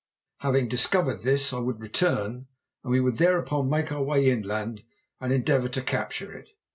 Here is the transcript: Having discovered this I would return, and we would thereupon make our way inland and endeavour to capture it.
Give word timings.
Having 0.39 0.67
discovered 0.69 1.21
this 1.21 1.53
I 1.53 1.59
would 1.59 1.79
return, 1.79 2.47
and 2.83 2.91
we 2.91 2.99
would 2.99 3.19
thereupon 3.19 3.69
make 3.69 3.91
our 3.91 4.01
way 4.01 4.31
inland 4.31 4.81
and 5.19 5.31
endeavour 5.31 5.69
to 5.69 5.81
capture 5.83 6.33
it. 6.33 6.49